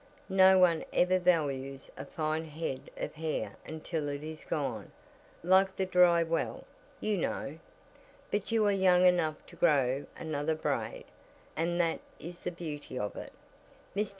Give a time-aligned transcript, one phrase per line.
[0.29, 4.91] No one ever values a fine head of hair until it is gone
[5.43, 6.63] like the dry well,
[6.99, 7.59] you know.
[8.31, 11.03] But you are young enough to grow another braid,
[11.55, 13.31] and that is the beauty of it.
[13.95, 14.09] Mr.